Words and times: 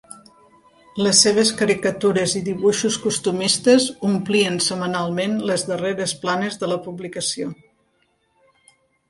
Les 1.07 1.19
seves 1.25 1.51
caricatures 1.59 2.33
i 2.39 2.41
dibuixos 2.47 2.97
costumistes 3.03 3.85
omplien 4.13 4.57
setmanalment 4.69 5.37
les 5.51 5.67
darreres 5.69 6.17
planes 6.25 6.59
de 6.65 6.73
la 6.75 6.81
publicació. 6.89 7.53